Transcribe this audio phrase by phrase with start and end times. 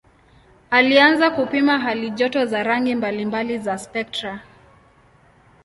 [0.69, 4.39] Alianza kupima halijoto za rangi mbalimbali za spektra.